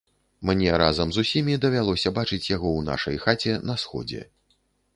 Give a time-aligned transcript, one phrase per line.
[0.49, 4.27] Мне разам з усімі давялося бачыць яго ў нашай хаце на сходзе.